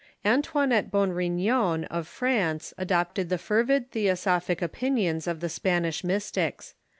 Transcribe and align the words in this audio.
Antoinette 0.25 0.89
Bourignon, 0.89 1.83
of 1.91 2.07
France, 2.07 2.73
adopted 2.75 3.29
the 3.29 3.37
fervid 3.37 3.91
the 3.91 4.07
osophic 4.07 4.59
opinions 4.59 5.27
of 5.27 5.41
the 5.41 5.47
Spanish 5.49 6.03
Mystics. 6.03 6.73